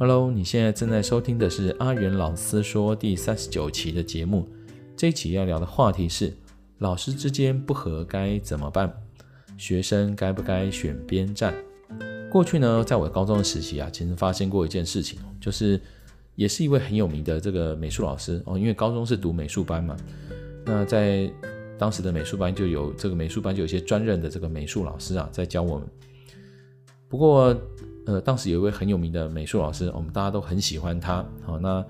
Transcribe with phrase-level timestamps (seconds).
[0.00, 4.48] Hello，你现在正在收听的是阿元老师说第三十九期的节目。
[4.96, 6.32] 这一期要聊的话题是：
[6.78, 8.94] 老师之间不和该怎么办？
[9.56, 11.52] 学生该不该选边站？
[12.30, 15.80] 过去呢，在我高中的时期啊，其实发生过一件事情，就是
[16.36, 19.96] 也是一位很有名的这个美术老师哦，因为高中是读美术班嘛，
[20.64, 21.28] 那在
[21.76, 25.88] 当时的美术班就有这个美术班就有些专任的这个美术老师啊，在教我们。
[27.08, 27.52] 不过。
[28.08, 31.22] 呃，当时有一位很有名的美术老师，我们大家都很喜欢他。
[31.44, 31.84] 好，那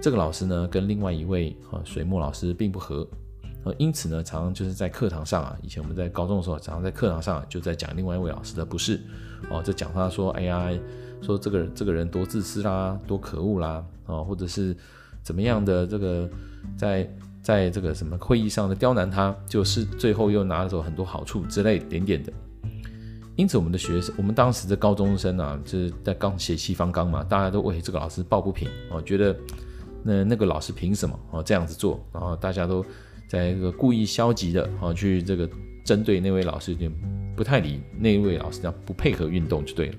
[0.00, 3.06] 这个老师呢，跟另外一位啊水墨老师并不合，
[3.62, 9.00] 呃，因此呢，常常就是在课堂上啊，以前我们在高中的时候，常常在课堂上就在讲另外一位老师的不是，
[9.50, 10.68] 哦，就讲他说，哎呀，
[11.20, 14.76] 说这个这个人多自私啦，多可恶啦，啊，或者是
[15.22, 16.28] 怎么样的这个
[16.76, 17.08] 在
[17.40, 22.32] 在这个什么会议上的刁难他，就是最后又拿走很多好处之类点点的。
[23.36, 29.34] 因此，我们的学生，我们当时的高中生啊，就是在刚写西方刚嘛，大家都为这个老师抱不平哦，觉得
[30.02, 31.98] 那那个老师凭什么哦这样子做？
[32.12, 32.84] 然后大家都
[33.26, 35.48] 在一个故意消极的哦去这个
[35.82, 36.92] 针对那位老师，有点
[37.34, 39.94] 不太理那一位老师，这样不配合运动就对了。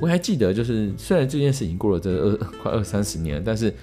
[0.00, 3.74] 我还记得，就是虽然这件事已经过了这二 快二三十年，但是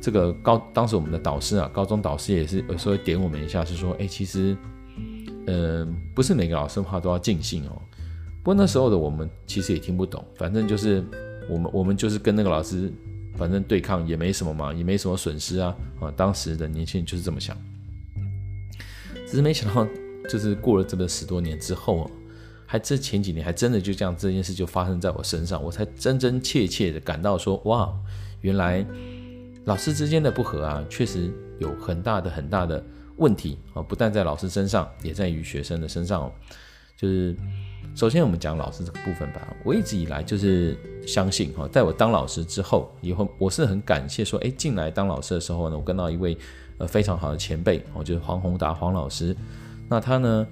[0.00, 4.56] 这个高当时我们的导师啊，高中导师也是有时候点我们一下，是说，哎，其实，
[5.46, 7.82] 嗯、呃，不是每个老师的话都要尽兴哦。
[8.46, 11.04] 不过那时候的我们其实也听不懂，反正就是
[11.50, 12.92] 我们我们就是跟那个老师，
[13.34, 16.12] 反正对抗也没什么嘛，也没什么损失啊啊！
[16.16, 17.56] 当时的年轻人就是这么想，
[19.26, 19.84] 只是没想到，
[20.30, 22.10] 就是过了这么十多年之后啊，
[22.66, 27.92] 还这前几年还真的就这样这件事就发生在我身上，我才真真切切的感到说，哇，
[28.42, 28.86] 原来
[29.64, 32.80] 老师之间的不和啊，确实有很大的很大的
[33.16, 36.32] 问题啊，不但在老师身上，也在于学生的身上哦，
[36.96, 37.34] 就是。
[37.96, 39.56] 首先，我们讲老师这个部分吧。
[39.64, 40.76] 我一直以来就是
[41.06, 46.36] 相信哈，在我当老师之后，以后我是很感谢说，哎，进来当老师的时候呢，我跟到一位
[46.76, 49.34] 呃非常好的前辈，哦，就是黄宏达黄老师。
[49.88, 50.46] 那他呢，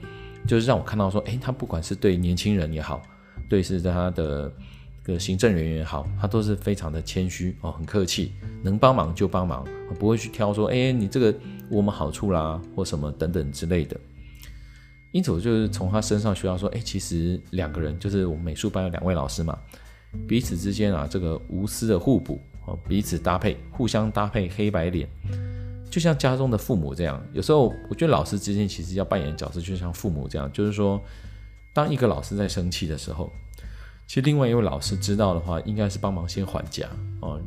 [0.48, 3.02] 就是让我看到说，哎，他不管是对年轻人也好，
[3.50, 4.50] 对是他的
[5.02, 9.62] 个行政人员也好，他都是非常的谦虚哦，很客气，能帮忙就帮忙，
[9.98, 11.34] 不会去挑说，哎，你这个
[11.68, 13.94] 我们好处啦，或什么等等之类的。
[15.14, 19.56] 因此，我就是从他身上学到说，哎，其实两个人就是我们美术班有两位老师嘛，
[20.26, 25.08] 彼此之间啊，这个无私的互补哦，彼此搭配，互相搭配黑白脸，
[25.88, 27.24] 就像家中的父母这样。
[27.32, 31.00] 有时候，我觉得老师之间其实要扮演角色，就像父母这样，就是说，
[31.72, 33.30] 当一个老师在生气的时候，
[34.08, 36.88] 其实另外一位老师知道的话，应该是帮忙先缓颊
[37.20, 37.40] 哦，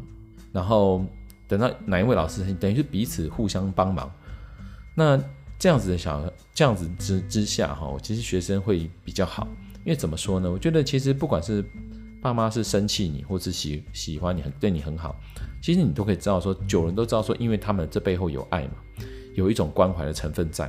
[0.53, 1.05] 然后
[1.49, 4.09] 等到哪一位老师，等于是彼此互相帮忙，
[4.95, 5.21] 那。
[5.59, 6.23] 这样子的小，
[6.53, 9.47] 这样子之之下哈，其实学生会比较好，
[9.83, 10.51] 因为怎么说呢？
[10.51, 11.63] 我觉得其实不管是
[12.21, 15.15] 爸妈是生气你，或是喜喜欢你，很对你很好，
[15.61, 18.73] 其实你都可以知道说，九人都知道说，因为他们这背后有爱嘛，
[19.35, 20.67] 有一种关怀的成分在。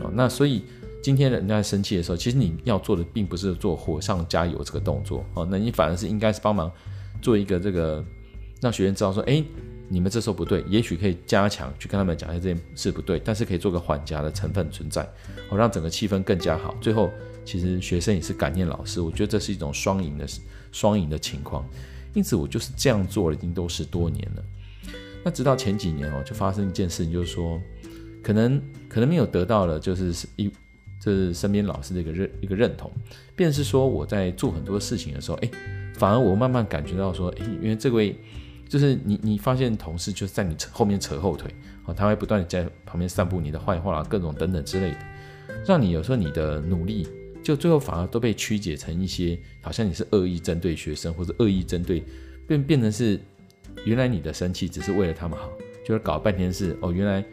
[0.00, 0.64] 哦，那所以
[1.02, 6.70] 今天人家生气的时候，其实你要做的并不是做火上加油这个动作，哦，那你反而是应该是帮忙
[7.22, 8.04] 做一个这个，
[8.64, 9.44] 让学员知道说，哎。
[9.86, 15.02] 你们这时候不对，也许可以加强去跟他们讲一下这件事不对，但是可以做个缓颊的成分存在，
[15.50, 16.74] 哦，让整个气氛更加好。
[16.80, 17.10] 最后，
[17.44, 20.26] 其实学生也是感念老师，我觉得这是一种双赢的
[20.72, 21.68] 双赢的情况。
[22.14, 24.42] 因此，我就是这样做了，已经都十多年了。
[25.22, 27.60] 那直到前几年哦，就发生一件事情，就是说，
[28.22, 30.50] 可能可能没有得到了，就是一
[30.98, 32.90] 就是身边老师的一个认一个认同，
[33.36, 35.50] 便是说我在做很多事情的时候，哎，
[35.92, 38.16] 反而我慢慢感觉到说，哎，因为这位。
[38.74, 41.48] 就是你，你发现同事就在你后面扯后腿，
[41.84, 44.98] 哦，他会不断地在旁边散布你的坏话，各种等等之类的，
[45.64, 47.06] 让你有时候你的努力，
[47.40, 52.02] 就最后反而都被曲解成一些，好像你是恶意针对学生，或者恶意针对，
[52.48, 53.20] 变变成是
[53.84, 55.48] 原来你的生气只是为了他们好，
[55.86, 57.24] 就是搞半天是哦，原来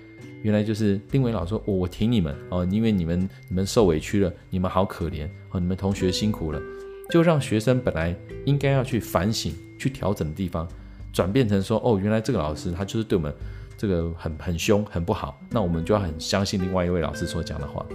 [0.44, 6.62] 原来就是丁伟老师说，哦，我挺你们哦，因为你们你们受委屈了，你们好可怜哦，你们同学辛苦了，
[7.10, 10.70] 就让学生本来应该要去反省、去调整的地方。
[11.12, 13.34] 转变成说哦，原来这个老师他就是对我们
[13.78, 17.86] 这个很很凶，很不好，那我们就要很相信另外一位老师所讲的话。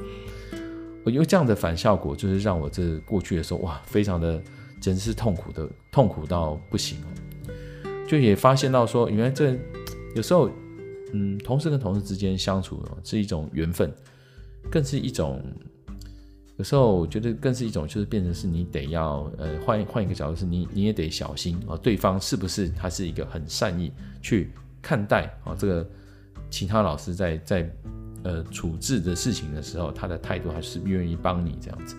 [1.04, 4.42] 我因为这样的反效果，就是让我这过去的时候哇，非常的
[4.80, 7.06] 真是痛苦的，痛苦到不行哦。
[8.08, 9.56] 就也发现到说，原来这
[10.14, 10.50] 有时候，
[11.12, 13.92] 嗯，同事跟同事之间相处是一种缘分，
[14.70, 15.42] 更是一种。
[16.56, 23.92] 有时候我觉得更是一种，就是变成是你得要呃换换一个角度，是你你也得小心啊，对方是不是他是一个很善意
[24.22, 24.50] 去
[24.80, 25.86] 看待啊这个
[26.48, 27.70] 其他老师在在
[28.22, 31.94] 呃处置的事情的时候，他的态度还是愿意帮你这样子。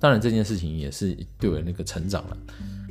[0.00, 2.36] 当然这件事情也是对我那个成长了。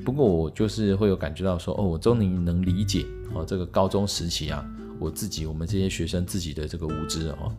[0.05, 4.65] 不不过我就是会有感觉到说，哦，我终于能理解哦，这个高中时期啊，
[4.99, 7.53] 我自己我们这些学生自己的这个无知哦。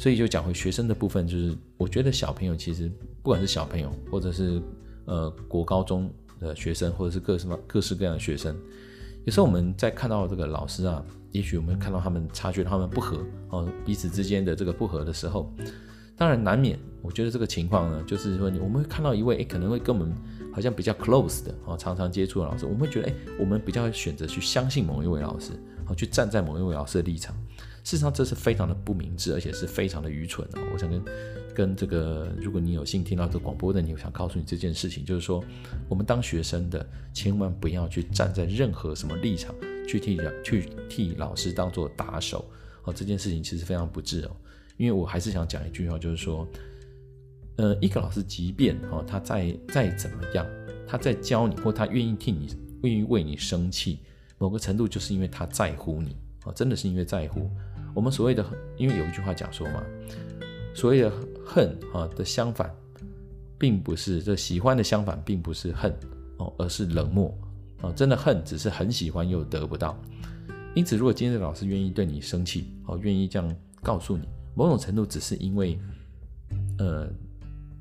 [0.00, 2.90] 所以就讲回学生的部分，就是我觉得小朋友其实
[3.22, 4.58] 不管是小朋友，或者是
[5.04, 8.56] 呃国高中的学生，或者是各什么各式各样的学生，
[9.26, 15.52] 有时候我们在看到这个老师啊，也许我们看到他们察觉他们不合哦，彼此之间的这个不合的时候。
[16.16, 20.14] 当然难免，我觉得这个情况呢，就是说，我们会看到一位诶，可能会跟我们
[20.50, 25.52] 好像比较 close 的哦，常常接触的老师，我们会觉得诶，我们比较选择去相信某一位老师，
[25.88, 27.36] 哦，去站在某一位老师的立场。
[27.82, 30.58] 事实上，这是非常的不明智，而且是非常的愚蠢的。
[30.72, 31.02] 我想跟
[31.54, 35.42] 跟这个，如果你有幸听到这广播的，你想告诉你这件事情，就是说，
[35.88, 39.54] 我们当学生的千万不要去站在任何什么立场
[39.88, 42.48] 去替去替老师当做打手
[42.84, 44.36] 哦，这件事情其实非常不智哦。
[44.76, 46.46] 因为我还是想讲一句话，就是说，
[47.56, 50.46] 呃，一个老师即便哦，他再再怎么样，
[50.86, 53.98] 他在教你，或他愿意替你，愿意为你生气，
[54.38, 57.50] 某个程度就是因为他在乎你哦，真的是因为在乎。
[57.94, 58.44] 我们所谓的，
[58.76, 59.82] 因为有一句话讲说嘛，
[60.74, 61.12] 所谓的
[61.44, 62.74] 恨啊的相反，
[63.58, 65.94] 并不是这喜欢的相反，并不是恨
[66.38, 67.36] 哦，而是冷漠
[67.82, 67.92] 哦。
[67.92, 69.98] 真的恨只是很喜欢又得不到。
[70.74, 74.28] 因此，如果今天的老师愿意对你生气哦，愿意这样告诉你。
[74.54, 75.78] 某种程度只是因为，
[76.78, 77.08] 呃，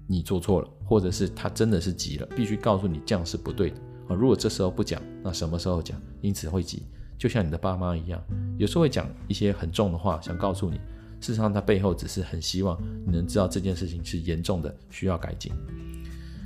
[0.08, 3.76] 你做错了，或者是他真的是急了，必须告诉你这样是不对的
[4.08, 4.16] 啊。
[4.16, 6.02] 如果这时候不讲，那什么时候讲？
[6.22, 6.84] 因此会急，
[7.20, 8.24] 就像你的爸妈一样，
[8.58, 10.78] 有时候会讲一些很重的话，想告诉你，
[11.20, 15.52] 事实上他背后只是很希望你能知道这件事情是严重的，需要改进。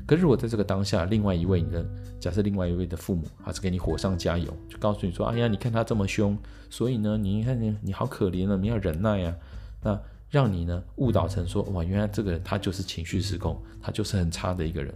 [0.06, 1.86] 可是如果在这个当下，另外一位你的
[2.20, 6.38] 假设，另外一位的父母还是给你火上加油，就告诉你说：“哎呀，你看他这么凶，
[6.70, 9.36] 所以呢，你看你你好可怜啊，你要忍耐啊。”
[9.82, 14.94] 那让你呢误导成说，哇，原来这个人他就是情绪失控，他就是很差的一个人，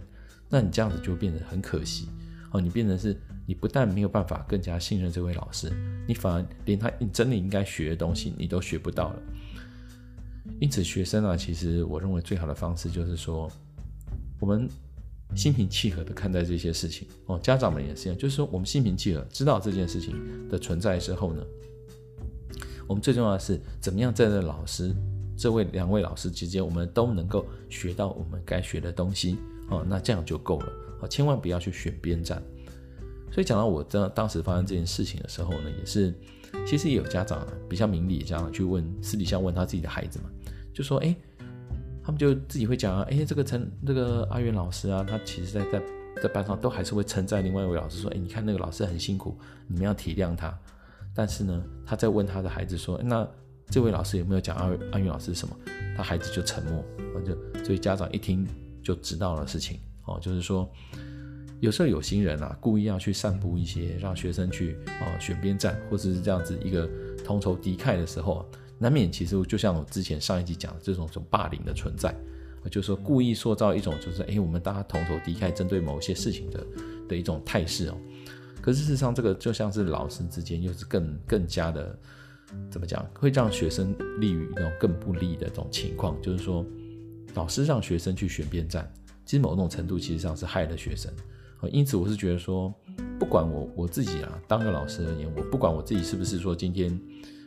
[0.48, 2.08] 那你这样子就变得很可惜
[2.50, 3.16] 哦，你变成是
[3.48, 5.72] 你不但没有办法更加信任这位老师，
[6.06, 9.22] 你反而连他你真的应该学的东西你都学不到了。
[10.60, 13.50] 因此，学生啊，其实我认为最好的方式就是说，
[14.38, 14.68] 我们
[15.34, 20.14] 心平气和的看待这些事情哦，家长们也是一样，就是说我们心平气和知道这件事情
[20.50, 21.42] 的存在之后呢，
[22.86, 24.94] 我们最重要的是怎么样在这老师。
[25.38, 29.38] 这位两位老师之间，我们都能够学到我们该学的东西
[29.70, 32.42] 哦，那这样就够了哦，千万不要去选边站。
[33.30, 36.14] 所以讲到我当当时发生这件事情的时候呢，也是
[36.66, 40.30] 其实也有家长比较明理的家长去问私底下问他自己的孩子嘛，
[40.72, 41.14] 就说哎，
[42.02, 45.82] 他们就自己会讲啊，哎，这个陈这个阿元老师啊，他其实在在
[46.22, 49.36] 在班上都还是会称赞另外一位老师说，哎，你看那个老师很辛苦，
[49.66, 50.56] 你们要体谅他。
[51.14, 53.28] 但是呢，他在问他的孩子说，那。
[53.70, 55.54] 这位老师有没有讲阿阿云老师什么？
[55.94, 56.82] 他孩子就沉默，
[57.22, 58.48] 就所以家长一听
[58.82, 60.66] 就知道了事情哦，就是说
[61.60, 66.88] 有时候有心人啊，故意要去散布一些让学生去哦选边站，或者是这样子一个
[67.24, 72.14] 同仇敌忾的时候，难免其实就像我之前上一集讲的这种这种霸凌的存在，
[72.70, 76.66] 就是说故意塑造一种就是哎我们大家同仇敌忾，针对某些事情的
[77.08, 77.98] 的一种态势哦。
[78.60, 81.98] 可是事实上这个就像是老师之间又是更更加的。
[82.70, 86.18] 怎么讲会让学生利于那种更不利的这种情况？
[86.22, 86.64] 就是说，
[87.34, 88.90] 老师让学生去选边站，
[89.26, 91.12] 其实某种程度其实上是害了学生。
[91.70, 92.72] 因此，我是觉得说，
[93.18, 96.96] 不管我我自己啊，当个老师而言，我不管我自己是不是说今天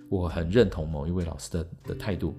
[0.09, 2.35] 我很认同某一位老师的的态度，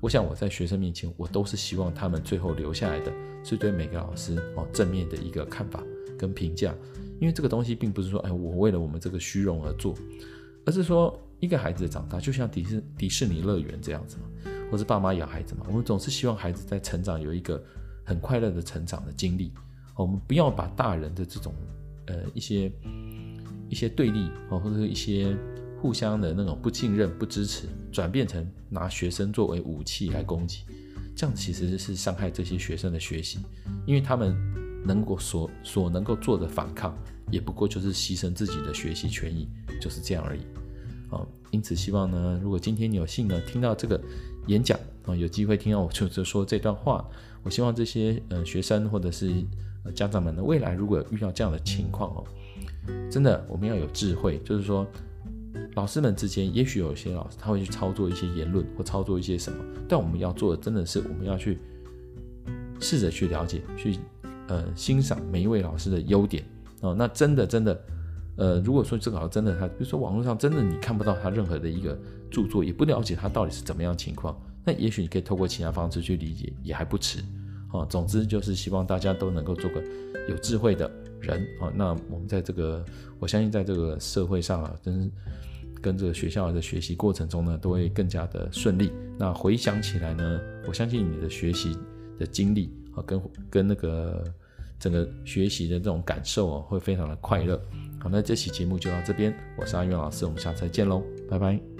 [0.00, 5.82] 我想我在学生面前，我都是希望他们最后留下来的是对每个老师哦正面的一个看法
[6.18, 6.74] 跟评价，
[7.20, 9.94] 因为这个东西并不是说哎我为了我们这个虚荣而做，
[10.64, 11.18] 而是说。
[11.38, 17.62] 一个孩子长大就像迪士迪士尼乐园这样子嘛，或是爸妈养孩子嘛，我们总是希望孩子在成长有一个
[18.06, 19.52] 很快乐的成长的经历。
[19.96, 21.54] 我们不要把大人的这种
[22.06, 22.70] 呃一些
[23.68, 25.36] 一些对立哦，或者是一些
[25.80, 30.64] 互相的那种不信任、不支持，转变成拿学生作为武器来攻击，
[31.16, 33.38] 这样其实是伤害这些学生的学习，
[33.86, 34.36] 因为他们
[34.84, 36.96] 能够所所能够做的反抗，
[37.30, 39.48] 也不过就是牺牲自己的学习权益，
[39.80, 40.40] 就是这样而已。
[41.10, 44.00] 啊，因此希望呢，如果今天你有幸呢听到这个
[44.46, 47.08] 演讲啊，有机会听到我就是说这段话，
[47.42, 49.32] 我希望这些呃学生或者是
[49.92, 52.24] 家长们呢，未来如果遇到这样的情况哦，
[53.10, 54.86] 真的我们要有智慧，就是说
[55.74, 61.58] 老师们之间也许有些老师他会去操作一些言论或操作一些什么，但我们要做的真的是我们要去
[62.80, 63.98] 试着去了解，去
[64.48, 66.44] 呃欣赏每一位老师的优点
[66.80, 67.80] 哦，那真的真的。
[68.38, 71.98] 呃，如果说这个好真的他，比如说网络上真的你看不到他任何的一个
[72.30, 77.20] 著作，也不了解他到底是怎么样情况，那也许你可以透过其他方式去理解，也还不迟。
[77.78, 79.82] 啊，总之就是希望大家都能够做个
[80.28, 80.90] 有智慧的
[81.20, 81.72] 人啊。
[81.74, 82.84] 那我们在这个，
[83.18, 85.12] 我相信在这个社会上啊，跟
[85.80, 88.90] 跟这个学校的学习过程中呢，都会更加的顺利。
[89.18, 91.76] 那回想起来呢，我相信你的学习
[92.18, 94.24] 的经历啊，跟跟那个
[94.78, 97.60] 整个学习的这种感受啊，会非常的快乐。
[98.00, 101.75] 好，那这期节目就到这边，我是阿元老师，我们下次再见喽，拜拜。